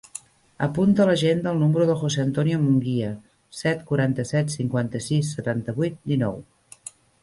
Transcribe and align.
Apunta 0.67 1.03
a 1.03 1.05
l'agenda 1.09 1.51
el 1.57 1.61
número 1.65 1.85
del 1.91 1.99
José 1.99 2.25
antonio 2.25 2.63
Munguia: 2.63 3.13
set, 3.61 3.87
quaranta-set, 3.93 4.53
cinquanta-sis, 4.59 5.35
setanta-vuit, 5.39 6.05
dinou. 6.15 6.47